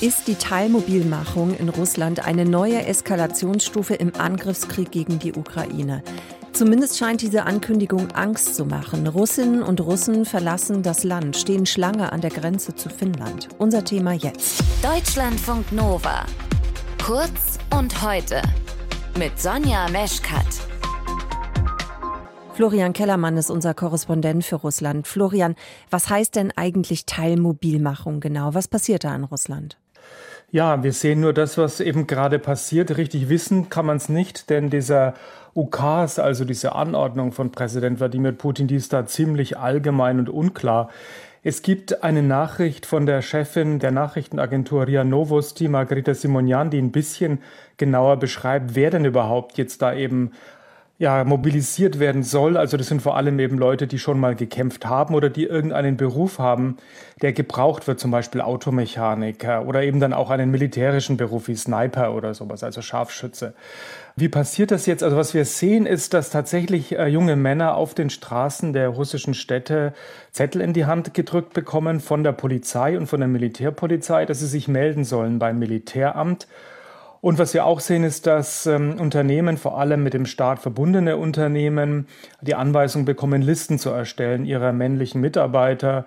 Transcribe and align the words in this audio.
Ist 0.00 0.28
die 0.28 0.34
Teilmobilmachung 0.34 1.54
in 1.54 1.68
Russland 1.68 2.26
eine 2.26 2.46
neue 2.46 2.86
Eskalationsstufe 2.86 3.92
im 3.92 4.14
Angriffskrieg 4.16 4.90
gegen 4.90 5.18
die 5.18 5.34
Ukraine? 5.34 6.02
Zumindest 6.54 6.96
scheint 6.96 7.20
diese 7.20 7.44
Ankündigung 7.44 8.10
Angst 8.12 8.54
zu 8.54 8.64
machen. 8.64 9.06
Russinnen 9.06 9.62
und 9.62 9.78
Russen 9.82 10.24
verlassen 10.24 10.82
das 10.82 11.04
Land, 11.04 11.36
stehen 11.36 11.66
Schlange 11.66 12.12
an 12.12 12.22
der 12.22 12.30
Grenze 12.30 12.74
zu 12.74 12.88
Finnland. 12.88 13.50
Unser 13.58 13.84
Thema 13.84 14.14
jetzt. 14.14 14.64
Deutschlandfunk 14.82 15.70
Nova. 15.70 16.24
Kurz 17.04 17.58
und 17.78 18.00
heute. 18.02 18.40
Mit 19.18 19.38
Sonja 19.38 19.86
Meschkat. 19.90 20.46
Florian 22.54 22.94
Kellermann 22.94 23.36
ist 23.36 23.50
unser 23.50 23.74
Korrespondent 23.74 24.46
für 24.46 24.56
Russland. 24.56 25.06
Florian, 25.06 25.56
was 25.90 26.08
heißt 26.08 26.36
denn 26.36 26.52
eigentlich 26.56 27.04
Teilmobilmachung 27.04 28.20
genau? 28.20 28.54
Was 28.54 28.66
passiert 28.66 29.04
da 29.04 29.14
in 29.14 29.24
Russland? 29.24 29.79
Ja, 30.52 30.82
wir 30.82 30.92
sehen 30.92 31.20
nur 31.20 31.32
das, 31.32 31.58
was 31.58 31.80
eben 31.80 32.06
gerade 32.06 32.38
passiert. 32.38 32.96
Richtig 32.96 33.28
wissen 33.28 33.68
kann 33.68 33.86
man 33.86 33.98
es 33.98 34.08
nicht, 34.08 34.50
denn 34.50 34.68
dieser 34.68 35.14
Ukas, 35.54 36.18
also 36.18 36.44
diese 36.44 36.74
Anordnung 36.74 37.32
von 37.32 37.52
Präsident 37.52 38.00
Wladimir 38.00 38.32
Putin, 38.32 38.66
die 38.66 38.76
ist 38.76 38.92
da 38.92 39.06
ziemlich 39.06 39.58
allgemein 39.58 40.18
und 40.18 40.28
unklar. 40.28 40.90
Es 41.42 41.62
gibt 41.62 42.02
eine 42.02 42.22
Nachricht 42.22 42.84
von 42.84 43.06
der 43.06 43.22
Chefin 43.22 43.78
der 43.78 43.92
Nachrichtenagentur 43.92 44.86
RIA 44.86 45.04
Novosti, 45.04 45.68
Margarita 45.68 46.14
Simonian, 46.14 46.68
die 46.68 46.78
ein 46.78 46.92
bisschen 46.92 47.38
genauer 47.78 48.18
beschreibt, 48.18 48.74
wer 48.74 48.90
denn 48.90 49.04
überhaupt 49.04 49.56
jetzt 49.56 49.80
da 49.80 49.94
eben 49.94 50.32
ja, 51.00 51.24
mobilisiert 51.24 51.98
werden 51.98 52.22
soll. 52.22 52.58
Also 52.58 52.76
das 52.76 52.88
sind 52.88 53.00
vor 53.00 53.16
allem 53.16 53.38
eben 53.38 53.56
Leute, 53.56 53.86
die 53.86 53.98
schon 53.98 54.20
mal 54.20 54.34
gekämpft 54.34 54.84
haben 54.84 55.14
oder 55.14 55.30
die 55.30 55.44
irgendeinen 55.44 55.96
Beruf 55.96 56.38
haben, 56.38 56.76
der 57.22 57.32
gebraucht 57.32 57.86
wird, 57.86 57.98
zum 57.98 58.10
Beispiel 58.10 58.42
Automechaniker 58.42 59.66
oder 59.66 59.82
eben 59.82 59.98
dann 59.98 60.12
auch 60.12 60.28
einen 60.28 60.50
militärischen 60.50 61.16
Beruf 61.16 61.48
wie 61.48 61.56
Sniper 61.56 62.14
oder 62.14 62.34
sowas, 62.34 62.62
also 62.62 62.82
Scharfschütze. 62.82 63.54
Wie 64.14 64.28
passiert 64.28 64.72
das 64.72 64.84
jetzt? 64.84 65.02
Also 65.02 65.16
was 65.16 65.32
wir 65.32 65.46
sehen, 65.46 65.86
ist, 65.86 66.12
dass 66.12 66.28
tatsächlich 66.28 66.98
äh, 66.98 67.06
junge 67.06 67.34
Männer 67.34 67.76
auf 67.76 67.94
den 67.94 68.10
Straßen 68.10 68.74
der 68.74 68.90
russischen 68.90 69.32
Städte 69.32 69.94
Zettel 70.32 70.60
in 70.60 70.74
die 70.74 70.84
Hand 70.84 71.14
gedrückt 71.14 71.54
bekommen 71.54 72.00
von 72.00 72.24
der 72.24 72.32
Polizei 72.32 72.98
und 72.98 73.06
von 73.06 73.20
der 73.20 73.28
Militärpolizei, 73.28 74.26
dass 74.26 74.40
sie 74.40 74.46
sich 74.46 74.68
melden 74.68 75.04
sollen 75.04 75.38
beim 75.38 75.58
Militäramt 75.58 76.46
und 77.20 77.38
was 77.38 77.52
wir 77.52 77.66
auch 77.66 77.80
sehen, 77.80 78.02
ist, 78.02 78.26
dass 78.26 78.66
ähm, 78.66 78.98
Unternehmen, 78.98 79.58
vor 79.58 79.78
allem 79.78 80.02
mit 80.02 80.14
dem 80.14 80.24
Staat 80.24 80.58
verbundene 80.60 81.18
Unternehmen, 81.18 82.06
die 82.40 82.54
Anweisung 82.54 83.04
bekommen, 83.04 83.42
Listen 83.42 83.78
zu 83.78 83.90
erstellen 83.90 84.46
ihrer 84.46 84.72
männlichen 84.72 85.20
Mitarbeiter. 85.20 86.06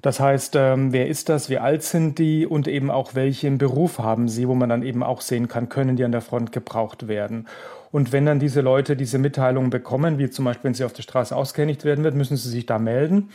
Das 0.00 0.20
heißt, 0.20 0.54
ähm, 0.56 0.92
wer 0.92 1.08
ist 1.08 1.28
das, 1.28 1.50
wie 1.50 1.58
alt 1.58 1.82
sind 1.82 2.18
die 2.18 2.46
und 2.46 2.68
eben 2.68 2.90
auch 2.90 3.16
welchen 3.16 3.58
Beruf 3.58 3.98
haben 3.98 4.28
sie, 4.28 4.46
wo 4.46 4.54
man 4.54 4.68
dann 4.68 4.84
eben 4.84 5.02
auch 5.02 5.22
sehen 5.22 5.48
kann, 5.48 5.68
können 5.68 5.96
die 5.96 6.04
an 6.04 6.12
der 6.12 6.20
Front 6.20 6.52
gebraucht 6.52 7.08
werden. 7.08 7.48
Und 7.90 8.12
wenn 8.12 8.26
dann 8.26 8.38
diese 8.38 8.60
Leute 8.60 8.96
diese 8.96 9.18
Mitteilungen 9.18 9.70
bekommen, 9.70 10.18
wie 10.18 10.30
zum 10.30 10.44
Beispiel, 10.44 10.64
wenn 10.68 10.74
sie 10.74 10.84
auf 10.84 10.92
der 10.92 11.02
Straße 11.02 11.34
ausgehändigt 11.34 11.84
werden 11.84 12.04
wird, 12.04 12.14
müssen 12.14 12.36
sie 12.36 12.48
sich 12.48 12.66
da 12.66 12.78
melden. 12.78 13.30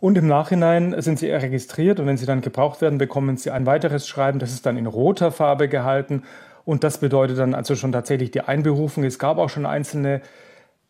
Und 0.00 0.16
im 0.16 0.26
Nachhinein 0.26 0.94
sind 1.00 1.18
sie 1.18 1.30
registriert 1.30 2.00
und 2.00 2.06
wenn 2.06 2.18
sie 2.18 2.26
dann 2.26 2.42
gebraucht 2.42 2.80
werden, 2.80 2.98
bekommen 2.98 3.36
sie 3.36 3.50
ein 3.50 3.66
weiteres 3.66 4.06
Schreiben, 4.06 4.38
das 4.38 4.52
ist 4.52 4.66
dann 4.66 4.76
in 4.76 4.86
roter 4.86 5.32
Farbe 5.32 5.68
gehalten 5.68 6.22
und 6.64 6.84
das 6.84 6.98
bedeutet 6.98 7.38
dann 7.38 7.54
also 7.54 7.76
schon 7.76 7.92
tatsächlich 7.92 8.30
die 8.30 8.40
Einberufung. 8.40 9.04
Es 9.04 9.18
gab 9.18 9.38
auch 9.38 9.48
schon 9.48 9.66
einzelne 9.66 10.22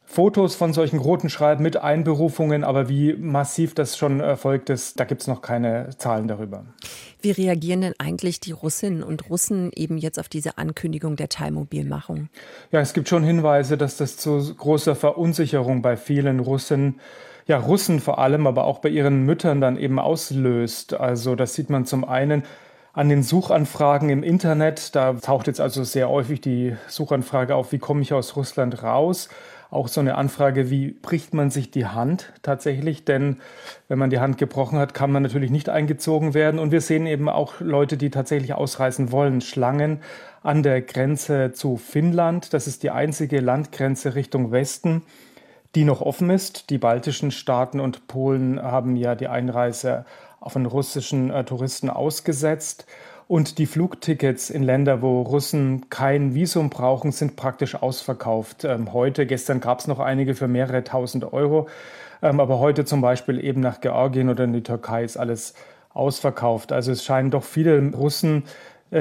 Fotos 0.07 0.55
von 0.55 0.73
solchen 0.73 0.99
roten 0.99 1.31
Schreiben 1.31 1.63
mit 1.63 1.79
Einberufungen, 1.79 2.63
aber 2.63 2.89
wie 2.89 3.15
massiv 3.15 3.75
das 3.75 3.97
schon 3.97 4.21
erfolgt 4.21 4.69
ist, 4.69 5.01
da 5.01 5.05
gibt 5.05 5.23
es 5.23 5.27
noch 5.27 5.41
keine 5.41 5.89
Zahlen 5.97 6.29
darüber. 6.29 6.67
Wie 7.23 7.31
reagieren 7.31 7.81
denn 7.81 7.95
eigentlich 7.99 8.39
die 8.39 8.53
Russinnen 8.53 9.03
und 9.03 9.31
Russen 9.31 9.71
eben 9.75 9.97
jetzt 9.97 10.21
auf 10.21 10.29
diese 10.29 10.59
Ankündigung 10.59 11.17
der 11.17 11.31
Teilmobilmachung? 11.31 12.29
Ja, 12.71 12.81
es 12.81 12.93
gibt 12.93 13.09
schon 13.09 13.25
Hinweise, 13.25 13.79
dass 13.79 13.97
das 13.97 14.19
zu 14.19 14.55
großer 14.55 14.95
Verunsicherung 14.95 15.81
bei 15.81 15.97
vielen 15.97 16.39
Russen 16.41 17.01
ja, 17.47 17.59
Russen 17.59 18.01
vor 18.01 18.19
allem, 18.19 18.47
aber 18.47 18.65
auch 18.65 18.79
bei 18.79 18.89
ihren 18.89 19.25
Müttern 19.25 19.61
dann 19.61 19.77
eben 19.77 19.99
auslöst. 19.99 20.95
Also 20.95 21.35
das 21.35 21.55
sieht 21.55 21.69
man 21.71 21.85
zum 21.85 22.05
einen 22.05 22.45
an 22.95 23.09
den 23.09 23.23
Suchanfragen 23.23 24.09
im 24.09 24.23
Internet. 24.23 24.95
Da 24.95 25.15
taucht 25.15 25.49
jetzt 25.49 25.61
also 25.61 25.85
sehr 25.85 26.09
häufig 26.09 26.41
die 26.41 26.77
Suchanfrage 26.89 27.55
auf, 27.55 27.73
wie 27.73 27.79
komme 27.79 28.03
ich 28.03 28.13
aus 28.13 28.37
Russland 28.37 28.83
raus? 28.83 29.29
Auch 29.71 29.89
so 29.89 30.01
eine 30.01 30.15
Anfrage, 30.15 30.71
wie 30.71 30.93
bricht 30.93 31.35
man 31.35 31.51
sich 31.51 31.73
die 31.73 31.87
Hand 31.87 32.33
tatsächlich? 32.43 33.05
Denn 33.05 33.39
wenn 33.89 33.99
man 33.99 34.11
die 34.11 34.21
Hand 34.21 34.39
gebrochen 34.39 34.79
hat, 34.79 34.95
kann 34.95 35.11
man 35.11 35.25
natürlich 35.25 35.51
nicht 35.51 35.69
eingezogen 35.69 36.33
werden. 36.33 36.61
Und 36.61 36.71
wir 36.71 36.81
sehen 36.81 37.07
eben 37.07 37.29
auch 37.29 37.55
Leute, 37.61 37.97
die 37.97 38.11
tatsächlich 38.11 38.55
ausreisen 38.55 39.11
wollen. 39.11 39.41
Schlangen 39.41 40.01
an 40.45 40.63
der 40.63 40.81
Grenze 40.81 41.53
zu 41.53 41.77
Finnland. 41.77 42.55
Das 42.55 42.69
ist 42.69 42.85
die 42.85 42.91
einzige 42.91 43.41
Landgrenze 43.41 44.15
Richtung 44.15 44.53
Westen, 44.53 45.03
die 45.75 45.85
noch 45.85 46.01
offen 46.01 46.31
ist. 46.31 46.71
Die 46.71 46.79
baltischen 46.79 47.33
Staaten 47.33 47.81
und 47.81 48.07
Polen 48.07 48.63
haben 48.63 48.95
ja 48.95 49.17
die 49.17 49.27
Einreise 49.27 50.05
von 50.47 50.67
russischen 50.67 51.31
äh, 51.31 51.45
Touristen 51.45 51.91
ausgesetzt. 51.91 52.87
Und 53.27 53.59
die 53.59 53.67
Flugtickets 53.67 54.51
in 54.51 54.63
Länder, 54.63 55.01
wo 55.01 55.23
Russen 55.23 55.89
kein 55.89 56.35
Visum 56.35 56.69
brauchen, 56.69 57.11
sind 57.11 57.37
praktisch 57.37 57.75
ausverkauft. 57.75 58.65
Ähm, 58.65 58.93
heute, 58.93 59.27
gestern 59.27 59.61
gab 59.61 59.81
es 59.81 59.87
noch 59.87 59.99
einige 59.99 60.35
für 60.35 60.47
mehrere 60.47 60.85
tausend 60.85 61.33
Euro. 61.33 61.69
Ähm, 62.23 62.39
aber 62.41 62.59
heute 62.59 62.85
zum 62.85 63.01
Beispiel 63.01 63.43
eben 63.43 63.61
nach 63.61 63.81
Georgien 63.81 64.29
oder 64.29 64.45
in 64.45 64.53
die 64.53 64.63
Türkei 64.63 65.05
ist 65.05 65.17
alles 65.17 65.55
ausverkauft. 65.95 66.73
Also 66.73 66.93
es 66.93 67.05
scheinen 67.05 67.31
doch 67.31 67.45
viele 67.45 67.93
Russen 67.95 68.45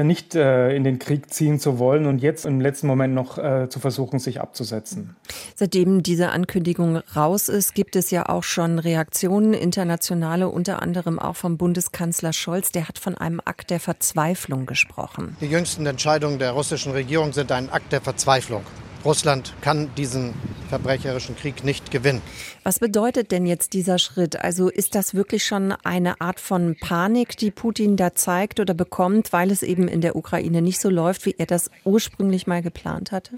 nicht 0.01 0.33
äh, 0.33 0.75
in 0.75 0.83
den 0.83 0.97
Krieg 0.97 1.31
ziehen 1.31 1.59
zu 1.59 1.77
wollen 1.77 2.07
und 2.07 2.19
jetzt 2.19 2.45
im 2.45 2.59
letzten 2.59 2.87
Moment 2.87 3.13
noch 3.13 3.37
äh, 3.37 3.69
zu 3.69 3.79
versuchen, 3.79 4.17
sich 4.17 4.41
abzusetzen. 4.41 5.15
Seitdem 5.55 6.01
diese 6.01 6.29
Ankündigung 6.29 6.97
raus 7.15 7.49
ist, 7.49 7.75
gibt 7.75 7.95
es 7.95 8.09
ja 8.09 8.27
auch 8.29 8.43
schon 8.43 8.79
Reaktionen, 8.79 9.53
internationale, 9.53 10.49
unter 10.49 10.81
anderem 10.81 11.19
auch 11.19 11.35
vom 11.35 11.57
Bundeskanzler 11.57 12.33
Scholz. 12.33 12.71
Der 12.71 12.87
hat 12.87 12.97
von 12.97 13.15
einem 13.15 13.41
Akt 13.45 13.69
der 13.69 13.79
Verzweiflung 13.79 14.65
gesprochen. 14.65 15.37
Die 15.41 15.47
jüngsten 15.47 15.85
Entscheidungen 15.85 16.39
der 16.39 16.51
russischen 16.51 16.93
Regierung 16.93 17.33
sind 17.33 17.51
ein 17.51 17.69
Akt 17.69 17.91
der 17.91 18.01
Verzweiflung. 18.01 18.63
Russland 19.05 19.53
kann 19.61 19.89
diesen 19.95 20.33
verbrecherischen 20.69 21.35
Krieg 21.35 21.63
nicht 21.63 21.91
gewinnen. 21.91 22.21
Was 22.63 22.79
bedeutet 22.79 23.31
denn 23.31 23.45
jetzt 23.45 23.73
dieser 23.73 23.99
Schritt? 23.99 24.39
Also 24.39 24.69
ist 24.69 24.95
das 24.95 25.13
wirklich 25.13 25.45
schon 25.45 25.73
eine 25.83 26.21
Art 26.21 26.39
von 26.39 26.75
Panik, 26.79 27.37
die 27.37 27.51
Putin 27.51 27.97
da 27.97 28.15
zeigt 28.15 28.59
oder 28.59 28.73
bekommt, 28.73 29.33
weil 29.33 29.51
es 29.51 29.61
eben 29.61 29.87
in 29.87 30.01
der 30.01 30.15
Ukraine 30.15 30.61
nicht 30.61 30.79
so 30.79 30.89
läuft, 30.89 31.25
wie 31.25 31.35
er 31.37 31.45
das 31.45 31.69
ursprünglich 31.83 32.47
mal 32.47 32.61
geplant 32.61 33.11
hatte? 33.11 33.37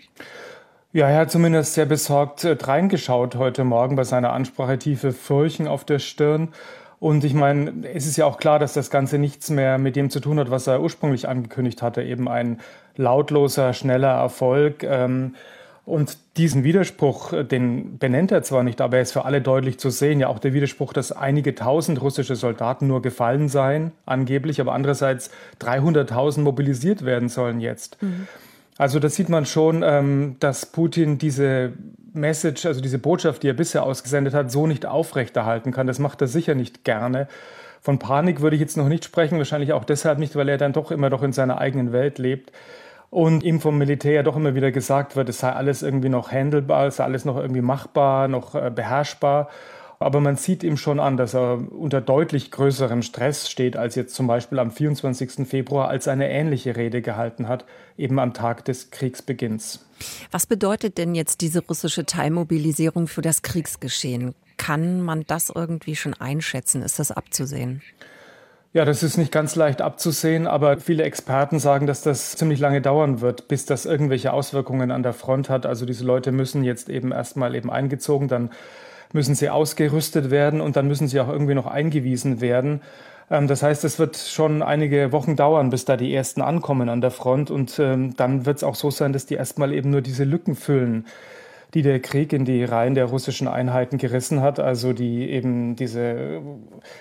Ja, 0.94 1.10
er 1.10 1.20
hat 1.20 1.32
zumindest 1.32 1.74
sehr 1.74 1.86
besorgt 1.86 2.46
äh, 2.46 2.56
reingeschaut 2.58 3.36
heute 3.36 3.66
Morgen 3.66 3.98
bei 3.98 4.06
seiner 4.06 4.32
Ansprache, 4.32 4.80
tiefe 4.80 5.12
Furchen 5.12 5.68
auf 5.68 5.84
der 5.84 6.00
Stirn. 6.00 6.54
Und 7.00 7.24
ich 7.24 7.34
meine, 7.34 7.74
es 7.94 8.06
ist 8.06 8.18
ja 8.18 8.26
auch 8.26 8.38
klar, 8.38 8.60
dass 8.60 8.74
das 8.74 8.90
Ganze 8.90 9.18
nichts 9.18 9.50
mehr 9.50 9.78
mit 9.78 9.96
dem 9.96 10.10
zu 10.10 10.20
tun 10.20 10.40
hat, 10.40 10.50
was 10.50 10.68
er 10.68 10.82
ursprünglich 10.82 11.28
angekündigt 11.28 11.82
hatte, 11.82 12.04
eben 12.04 12.28
ein 12.28 12.60
lautloser, 12.96 13.74
schneller 13.74 14.12
Erfolg. 14.12 14.84
Ähm, 14.84 15.36
und 15.86 16.18
diesen 16.38 16.64
Widerspruch, 16.64 17.44
den 17.44 18.00
benennt 18.00 18.32
er 18.32 18.42
zwar 18.42 18.64
nicht, 18.64 18.82
aber 18.82 18.98
er 18.98 19.04
ist 19.04 19.12
für 19.12 19.26
alle 19.26 19.40
deutlich 19.40 19.78
zu 19.78 19.92
sehen. 19.92 20.20
Ja, 20.20 20.30
auch 20.30 20.40
der 20.40 20.54
Widerspruch, 20.54 20.94
dass 20.94 21.12
einige 21.12 21.54
tausend 21.54 22.02
russische 22.02 22.36
Soldaten 22.36 22.88
nur 22.88 23.04
gefallen 23.04 23.50
seien, 23.50 23.92
angeblich, 24.08 24.60
aber 24.60 24.74
andererseits 24.74 25.30
300.000 25.62 26.42
mobilisiert 26.42 27.06
werden 27.06 27.30
sollen 27.30 27.60
jetzt. 27.60 28.02
Mhm. 28.02 28.28
Also 28.78 29.00
da 29.00 29.10
sieht 29.10 29.30
man 29.30 29.46
schon, 29.46 29.84
ähm, 29.86 30.38
dass 30.40 30.66
Putin 30.66 31.20
diese 31.20 31.74
Message, 32.16 32.66
also 32.66 32.82
diese 32.82 33.00
Botschaft, 33.00 33.44
die 33.44 33.50
er 33.50 33.54
bisher 33.54 33.84
ausgesendet 33.84 34.34
hat, 34.34 34.52
so 34.52 34.68
nicht 34.68 34.86
aufrechterhalten 34.86 35.72
kann. 35.72 35.88
Das 35.88 36.00
macht 36.00 36.22
er 36.22 36.28
sicher 36.28 36.56
nicht 36.56 36.84
gerne. 36.84 37.28
Von 37.82 38.00
Panik 38.00 38.42
würde 38.42 38.56
ich 38.56 38.62
jetzt 38.62 38.78
noch 38.78 38.88
nicht 38.88 39.06
sprechen, 39.06 39.38
wahrscheinlich 39.38 39.74
auch 39.74 39.84
deshalb 39.84 40.18
nicht, 40.18 40.36
weil 40.36 40.50
er 40.50 40.58
dann 40.58 40.74
doch 40.74 40.92
immer 40.92 41.10
doch 41.10 41.22
in 41.22 41.34
seiner 41.34 41.60
eigenen 41.60 41.92
Welt 41.92 42.18
lebt 42.18 42.52
und 43.12 43.44
ihm 43.44 43.62
vom 43.62 43.78
Militär 43.78 44.24
doch 44.24 44.36
immer 44.36 44.56
wieder 44.56 44.72
gesagt 44.72 45.16
wird, 45.16 45.30
es 45.30 45.40
sei 45.40 45.52
alles 45.52 45.84
irgendwie 45.84 46.10
noch 46.10 46.32
handelbar, 46.32 46.88
es 46.88 46.98
sei 46.98 47.04
alles 47.04 47.26
noch 47.26 47.38
irgendwie 47.38 47.62
machbar, 47.62 48.28
noch 48.28 48.56
äh, 48.56 48.72
beherrschbar. 48.74 49.50
Aber 50.00 50.20
man 50.20 50.36
sieht 50.36 50.64
ihm 50.64 50.78
schon 50.78 51.00
an, 51.00 51.18
dass 51.18 51.34
er 51.34 51.72
unter 51.72 52.02
deutlich 52.02 52.52
größerem 52.52 53.02
Stress 53.02 53.50
steht, 53.50 53.78
als 53.78 53.96
jetzt 53.96 54.14
zum 54.16 54.28
Beispiel 54.28 54.60
am 54.60 54.72
24. 54.72 55.48
Februar, 55.48 55.88
als 55.88 56.08
er 56.08 56.14
eine 56.14 56.30
ähnliche 56.30 56.76
Rede 56.76 57.02
gehalten 57.02 57.48
hat, 57.48 57.66
eben 57.98 58.20
am 58.20 58.34
Tag 58.34 58.66
des 58.66 58.92
Kriegsbeginns. 58.92 59.86
Was 60.32 60.46
bedeutet 60.46 60.98
denn 60.98 61.16
jetzt 61.16 61.42
diese 61.42 61.66
russische 61.66 62.06
Teilmobilisierung 62.06 63.08
für 63.08 63.22
das 63.22 63.42
Kriegsgeschehen? 63.42 64.36
Kann 64.58 65.02
man 65.02 65.24
das 65.28 65.50
irgendwie 65.54 65.96
schon 65.96 66.14
einschätzen? 66.14 66.82
Ist 66.82 67.00
das 67.00 67.12
abzusehen? 67.12 67.82
Ja, 68.76 68.84
das 68.84 69.04
ist 69.04 69.16
nicht 69.16 69.32
ganz 69.32 69.56
leicht 69.56 69.82
abzusehen, 69.82 70.48
aber 70.48 70.78
viele 70.82 71.04
Experten 71.04 71.60
sagen, 71.60 71.88
dass 71.88 72.02
das 72.02 72.36
ziemlich 72.36 72.60
lange 72.60 72.82
dauern 72.82 73.22
wird, 73.22 73.48
bis 73.48 73.66
das 73.66 73.86
irgendwelche 73.86 74.34
Auswirkungen 74.34 74.92
an 74.92 75.02
der 75.02 75.14
Front 75.14 75.50
hat. 75.50 75.66
Also 75.66 75.86
diese 75.86 76.04
Leute 76.04 76.34
müssen 76.34 76.66
jetzt 76.66 76.90
eben 76.90 77.14
erstmal 77.14 77.56
eben 77.56 77.72
eingezogen, 77.72 78.28
dann 78.28 78.50
müssen 79.14 79.36
sie 79.36 79.50
ausgerüstet 79.50 80.32
werden 80.32 80.62
und 80.62 80.76
dann 80.76 80.88
müssen 80.88 81.08
sie 81.08 81.20
auch 81.20 81.30
irgendwie 81.30 81.56
noch 81.56 81.68
eingewiesen 81.68 82.42
werden. 82.42 82.82
Ähm, 83.30 83.48
das 83.48 83.64
heißt, 83.64 83.84
es 83.84 84.00
wird 84.00 84.18
schon 84.18 84.62
einige 84.62 85.12
Wochen 85.12 85.36
dauern, 85.36 85.70
bis 85.70 85.86
da 85.86 85.98
die 85.98 86.14
ersten 86.14 86.42
ankommen 86.42 86.90
an 86.90 87.02
der 87.02 87.12
Front. 87.12 87.52
Und 87.52 87.80
ähm, 87.80 88.16
dann 88.16 88.46
wird 88.46 88.58
es 88.58 88.64
auch 88.64 88.76
so 88.76 88.92
sein, 88.92 89.14
dass 89.14 89.26
die 89.26 89.36
erstmal 89.36 89.74
eben 89.74 89.90
nur 89.90 90.02
diese 90.02 90.24
Lücken 90.24 90.56
füllen, 90.56 91.06
die 91.74 91.82
der 91.82 92.00
Krieg 92.00 92.32
in 92.34 92.46
die 92.46 92.64
Reihen 92.64 92.96
der 92.96 93.06
russischen 93.06 93.48
Einheiten 93.48 93.98
gerissen 93.98 94.42
hat. 94.42 94.60
Also 94.60 94.94
die 94.94 95.30
eben 95.30 95.76
diese 95.76 96.42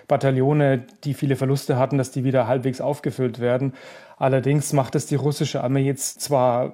Bataillone, 0.08 0.84
die 1.04 1.14
viele 1.14 1.36
Verluste 1.36 1.78
hatten, 1.78 1.98
dass 1.98 2.10
die 2.10 2.24
wieder 2.24 2.46
halbwegs 2.46 2.80
aufgefüllt 2.80 3.40
werden. 3.40 3.74
Allerdings 4.16 4.72
macht 4.72 4.94
es 4.94 5.06
die 5.06 5.16
russische 5.16 5.62
Armee 5.62 5.82
jetzt 5.82 6.20
zwar 6.20 6.72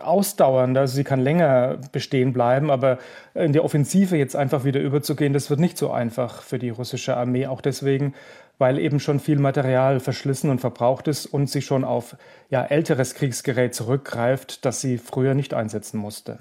ausdauernd, 0.00 0.76
also 0.76 0.94
sie 0.94 1.04
kann 1.04 1.20
länger 1.20 1.78
bestehen 1.92 2.32
bleiben, 2.32 2.70
aber 2.70 2.98
in 3.34 3.52
die 3.52 3.60
Offensive 3.60 4.16
jetzt 4.16 4.36
einfach 4.36 4.64
wieder 4.64 4.80
überzugehen, 4.80 5.32
das 5.32 5.50
wird 5.50 5.60
nicht 5.60 5.78
so 5.78 5.90
einfach 5.90 6.42
für 6.42 6.58
die 6.58 6.70
russische 6.70 7.16
Armee. 7.16 7.46
Auch 7.46 7.60
deswegen, 7.60 8.14
weil 8.58 8.78
eben 8.78 9.00
schon 9.00 9.20
viel 9.20 9.38
Material 9.38 10.00
verschlissen 10.00 10.50
und 10.50 10.60
verbraucht 10.60 11.08
ist 11.08 11.26
und 11.26 11.48
sie 11.48 11.62
schon 11.62 11.84
auf 11.84 12.16
ja, 12.50 12.64
älteres 12.64 13.14
Kriegsgerät 13.14 13.74
zurückgreift, 13.74 14.64
das 14.64 14.80
sie 14.80 14.98
früher 14.98 15.34
nicht 15.34 15.54
einsetzen 15.54 15.98
musste. 15.98 16.38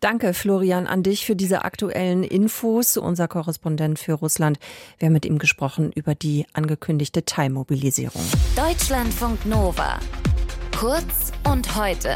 Danke, 0.00 0.34
Florian, 0.34 0.86
an 0.86 1.02
dich 1.02 1.24
für 1.24 1.36
diese 1.36 1.64
aktuellen 1.64 2.22
Infos. 2.22 2.96
Unser 2.96 3.28
Korrespondent 3.28 3.98
für 3.98 4.12
Russland. 4.12 4.58
Wir 4.98 5.06
haben 5.06 5.14
mit 5.14 5.24
ihm 5.24 5.38
gesprochen 5.38 5.90
über 5.94 6.14
die 6.14 6.46
angekündigte 6.52 7.24
Teilmobilisierung. 7.24 8.22
Deutschlandfunk 8.54 9.46
Nova. 9.46 9.98
Kurz 10.78 11.32
und 11.50 11.76
heute. 11.76 12.14